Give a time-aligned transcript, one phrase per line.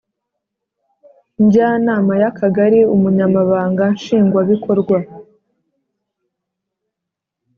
[1.43, 4.97] Njyanama y Akagari Umunyamabanga nshingwabikorwa